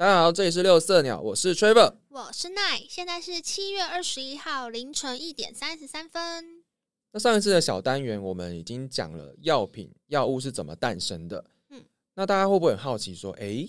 [0.00, 2.82] 大家好，这里是六色鸟，我是 Trevor，我是奈。
[2.88, 6.64] 现在是七月二十一号凌晨一点三十三分。
[7.12, 11.44] 那上一次的小单元，我们已经讲了药品药物是怎么诞生的。
[11.68, 11.84] 嗯，
[12.14, 13.68] 那大家会不会很好奇，说，哎，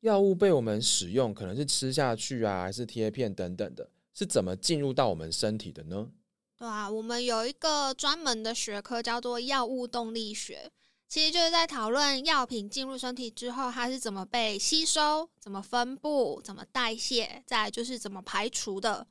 [0.00, 6.08] 药物被我们使用，可能是吃下去啊，还是贴片等等的，是怎么进入到我们身体的呢？
[6.56, 10.70] 对啊，我们有一个专门的学科叫做药物动力学，
[11.08, 19.06] 其实就是在讨论药品进入身体之后，它是怎么被吸收、怎么分布、怎么代谢，再就是怎么排除的。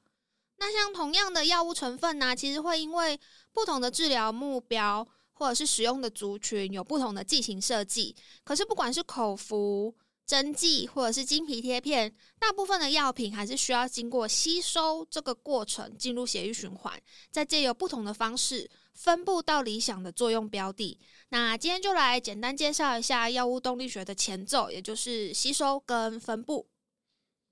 [0.58, 3.20] 那像同样的药物成分呢，其实会因为
[3.52, 8.16] 不同的治疗目标或者是使用的族群有不同的剂型设计。
[8.44, 17.00] 可是不管是口服、针剂或者是经皮贴片，大部分的药品还是需要经过吸收这个过程进入血液循环，
[17.30, 20.98] 再借由不同的方式分布到理想的作用标的。
[21.30, 26.68] 那今天就来简单介绍一下药物动力学的前奏，也就是吸收跟分布。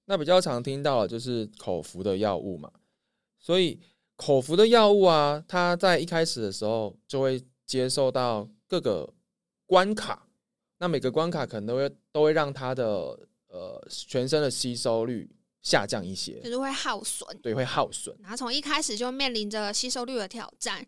[0.05, 2.71] 那比较常听到的就是口服的药物嘛。
[3.39, 3.79] 所以
[4.15, 9.11] 口服的药物啊，它在一开始的时候就会接受到各个
[9.65, 10.27] 关卡，
[10.81, 13.15] 那每个关卡可能都会都会让它的
[13.49, 15.29] 呃全身的吸收率
[15.61, 18.17] 下降一些，就是会耗损，对，会耗损。
[18.19, 20.83] 然后从一开始就面临着吸收率的挑战，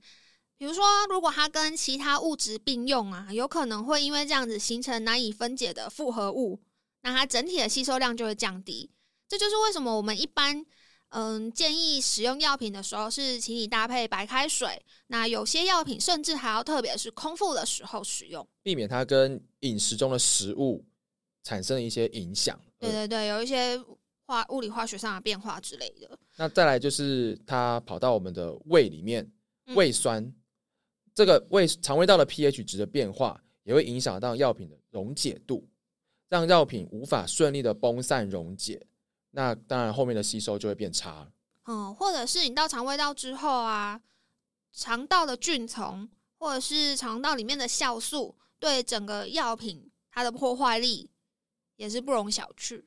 [0.57, 6.59] 比如说如果它跟其他物质并用啊，有可能会因为这样子形成难以分解的复合物，
[7.03, 8.89] 那它整体的吸收量就会降低。
[9.27, 10.65] 这就是为什么我们一般。
[11.13, 14.83] 嗯，建议使用药品的时候是，请你搭配白开水。
[15.07, 20.83] 那有些药品甚至还要特别是空腹的时候使用，避免它跟饮食中的食物
[21.43, 22.59] 产生一些影响。
[22.79, 23.79] 对对对，有一些
[24.25, 26.17] 化物理化学上的变化之类的。
[26.35, 29.31] 那再来就是它跑到我们的胃里面，
[29.75, 30.33] 胃酸
[31.13, 35.69] 这个胃肠胃道的 pH 值的变化，也会影响到药品的溶解度，
[36.27, 38.83] 让药品无法顺利的崩散溶解。
[39.35, 41.27] 那当然，后面的吸收就会变差。
[41.65, 43.99] 嗯，或者是你到肠胃道之后啊，
[44.71, 46.07] 肠道的菌丛
[46.37, 51.09] 或者是肠道里面的酵素，对整个药品它的破坏力
[51.77, 52.83] 也是不容小觑。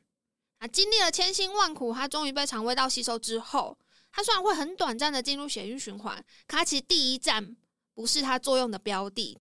[0.58, 3.76] 啊，经历了千辛万苦，它终于被肠胃道吸收之后，
[4.12, 7.56] 它虽然会很短暂的进入血液循环，可它其实第一站
[7.92, 9.36] 不是它作用的标的，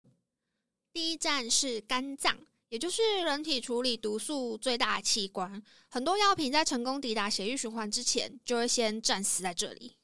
[0.92, 2.36] 第一站是肝脏。
[2.70, 9.96] 也就是人体处理毒素最大的器官，很多药品在成功抵达血液循环之前，就会先战死在这里。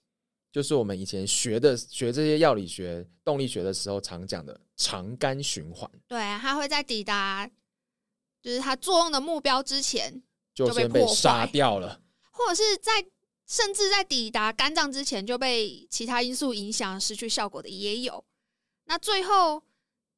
[0.52, 5.90] 就是我们以前学的学这些药理学、动力学的时候常讲的肠肝循环。
[6.08, 7.50] 对，它会在抵达
[8.42, 10.22] 就是它作用的目标之前，
[10.54, 12.02] 就先被杀掉了，
[12.32, 13.04] 或者是在
[13.48, 18.24] 甚至在抵达肝脏之前就被其他因素影响失去效果的也有。
[18.86, 19.64] 那最后。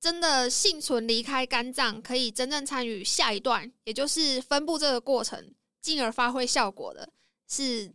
[0.03, 7.07] 真的幸存离开肝脏，可以真正参与下一段，也就是分布这个过程，进而发挥效果的，
[7.47, 7.89] 是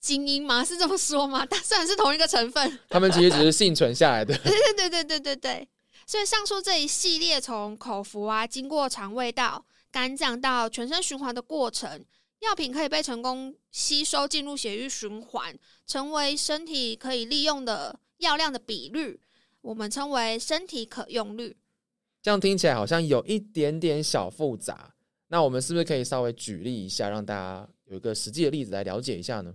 [0.00, 0.64] 精英吗？
[0.64, 1.44] 是这么说吗？
[1.50, 4.34] 但虽然是同一个成分，他们其实只是幸存下来的。
[4.38, 5.68] 对对对对对对对。
[6.06, 12.02] 所以上述这一系列从口服啊，经过肠胃道、肝脏到全身循环的过程，
[12.40, 15.54] 药品可以被成功吸收进入血液循环，
[15.86, 19.20] 成为身体可以利用的药量的比率。
[19.64, 21.56] 我们称为身体可用率，
[22.20, 24.94] 这样听起来好像有一点点小复杂。
[25.28, 29.54] 那我们是不是可以稍微举例一下，让大家有一个实际的例子来了解一下呢？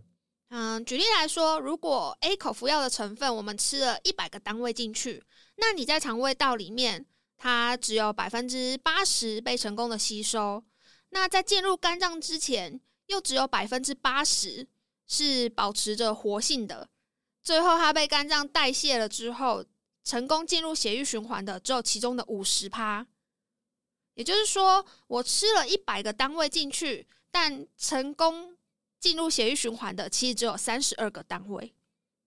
[0.50, 5.24] 嗯，举例来说，如果 A 口服药的成分我们吃了一百个单位进去，
[5.58, 7.06] 那你在肠胃道里面，
[7.38, 10.64] 它只有百分之八十被成功的吸收；
[11.10, 14.68] 那在进入肝脏之前，又只有百分之八十
[15.06, 16.90] 是保持着活性的。
[17.44, 19.64] 最后它被肝脏代谢了之后。
[20.10, 23.06] 成功进入血液循环的只有其中的五十趴，
[24.16, 28.58] 也就是说，我吃了一百个单位进去，但成功
[29.00, 31.76] 进入血液循环的其实只有三十二个单位。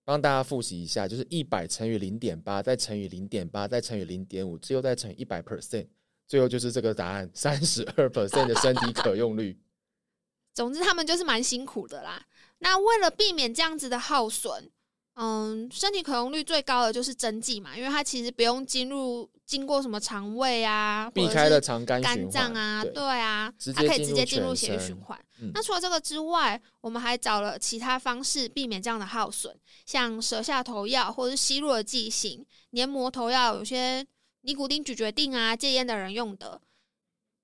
[0.05, 5.89] 帮大家复习一下，就是一百乘以零点八，再乘以零点八，再乘以零点五，最后再乘以一百 percent，
[6.25, 9.59] 最后就是这个答案： 三十二 percent 的身体可用率。
[10.55, 12.27] 总之，他们就是蛮辛苦的啦。
[12.59, 14.71] 那为了避免这样子的耗损。
[15.15, 25.19] 嗯，身体可用率最高的就是针剂嘛，因为它其实不用进入经过什么肠胃啊，避开了肠肝肝脏啊，对啊，它可以直接进入血液循环。
[25.53, 29.55] 那除了这个之外，我们还找了其他方式避免这样的耗损，
[29.85, 34.03] 像舌下头药或者是吸入的剂型、黏膜头药，有些
[34.41, 36.59] 尼古丁咀嚼定啊，戒烟的人用的。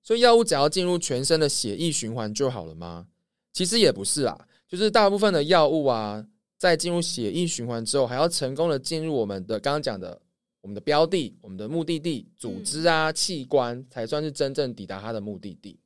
[0.02, 3.06] 所以药物只要进入全身的血液循环就好了吗？
[3.52, 4.36] 其实也不是啊，
[4.66, 6.24] 就是大部分的药物啊。
[6.60, 10.20] 在进入血液循环之后，还要成功的进入我们的刚刚讲的
[10.60, 15.80] 我们的标的、我们的目的地组织啊、器官，才算是真正抵达它的目的地。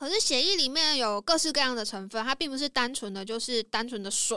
[0.00, 4.36] 哦，可是血液里面有各式各样的成分，它并不是单纯的就是单纯的水。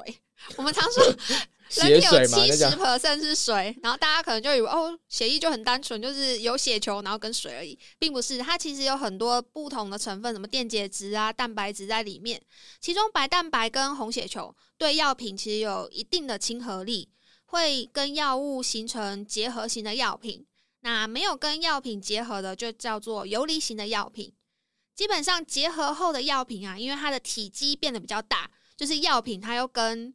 [0.58, 1.04] 我们常说
[1.88, 8.40] 人体有七十 percent 是水，然后大家可能就以为哦，血液就很单纯，就是有血球，然后跟水而已，并不是。
[8.40, 12.42] 它其实有很多不同的成分，什么电解质啊、蛋白质在里面。
[12.82, 17.10] 其中白蛋白跟红血球对药品其实有一定的亲和力，
[17.46, 20.46] 会跟药物形成结合型的药品。
[20.82, 24.34] 那没有跟药品结合的，就叫做游离型的药品。
[24.96, 30.14] 基本上结合后的药品啊，因为它的体积变得比较大，就是药品它又跟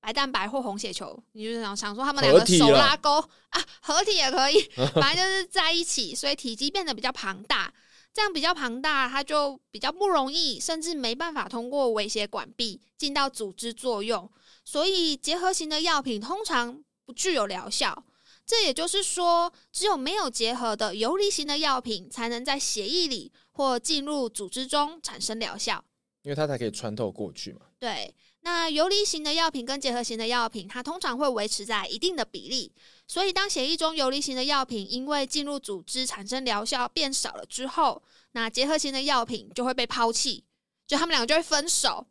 [0.00, 3.18] 白蛋白或红血球，你就想想说他们两个手拉钩
[3.50, 4.60] 啊，合体也可以，
[4.94, 7.72] 反正就是在一起，所以体积变得比较庞大。
[8.12, 14.28] 这样比较庞大，它就比较不容易，甚至没办法通过微血管壁进到组织作用。
[14.64, 18.04] 所以结合型的药品通常不具有疗效。
[18.50, 25.84] 这也就是说，只有没有结合的游离型的药品，才能在血液里或进入组织中产生疗效，
[26.22, 27.60] 因为它才可以穿透过去嘛。
[27.78, 32.72] 对，那游离型的药品跟结合型的药品，它通常会维持在一定的比例。
[33.06, 38.02] 所以，当血液中游离型的药品因为进入组织产生疗效变少了之后，
[38.32, 40.42] 那结合型的药品就会被抛弃，
[40.88, 42.04] 就他们两个就会分手，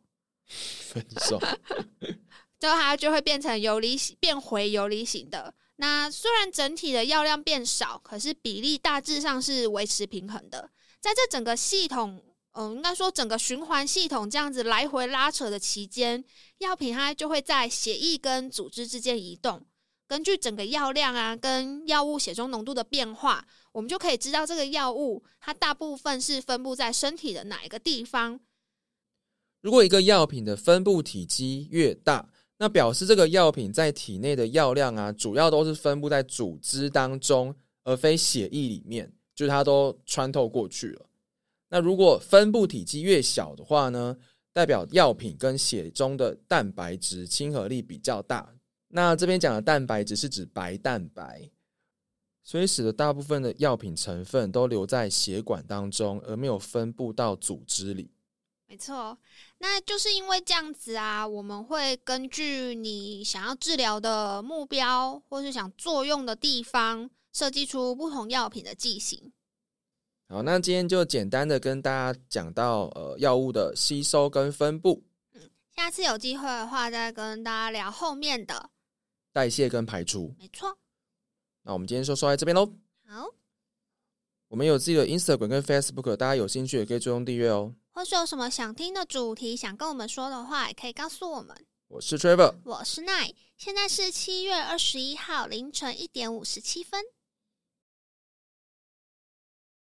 [0.46, 1.38] 分手，
[2.58, 5.52] 最后它就会变成游离变回游离型的。
[5.80, 10.70] 那虽然整体的药量变少，可是比例大致上是维持平衡的。
[11.00, 12.22] 在这整个系统，
[12.52, 16.22] 嗯，应该说整个循环系统这样子来回拉扯的期间，
[16.58, 19.64] 药品它就会在血液跟组织之间移动。
[20.06, 28.38] 根据整个药量啊，跟药物血中浓度的变化，我们就可以知道这个药物它大部分是分布在身体的哪一个地方。
[29.62, 32.28] 如果一个药品的分布体积越大，
[32.62, 37.54] 那表示这个药品在体内的药量啊，主要都是分布在组织当中，
[37.84, 41.06] 而非血液里面，就是它都穿透过去了。
[41.70, 44.14] 那如果分布体积越小的话呢，
[44.52, 48.54] 代表药品跟血中的蛋白质亲和力比较大。
[48.88, 51.50] 那这边讲的蛋白质是指白蛋白，
[52.44, 58.10] 所以使得大部分的药品成分都留在血管当中，而没有分布到组织里。
[58.70, 59.18] 没错，
[59.58, 69.32] 那就是因为这样子啊，我们会根据你想要治疗的目标，或是想作用的地方，设计出不同药品的剂型。
[70.28, 75.02] 好，那今天就简单的跟大家讲到呃药物的吸收跟分布。
[75.32, 78.70] 嗯，下次有机会的话，再跟大家聊后面的
[79.32, 80.32] 代谢跟排出。
[80.38, 80.78] 没错，
[81.62, 82.72] 那我们今天就说在这边喽。
[83.04, 83.26] 好，
[84.46, 87.74] 我们有自己的 Instagram 跟 Facebook，大家有兴趣也可以追踪订阅哦。
[87.92, 91.56] 或是有什么想听的主题，想跟我们说的话，也可以告诉我们。
[91.88, 97.02] 我是 Trevor，我是奈，现在是七月二十一号凌晨一点五十七分。